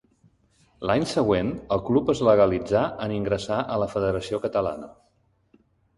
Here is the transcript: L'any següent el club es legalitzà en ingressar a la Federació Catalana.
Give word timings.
L'any 0.91 1.03
següent 1.09 1.51
el 1.75 1.83
club 1.91 2.09
es 2.13 2.23
legalitzà 2.29 2.81
en 3.07 3.15
ingressar 3.19 3.61
a 3.77 3.77
la 3.85 3.89
Federació 3.95 4.41
Catalana. 4.47 4.91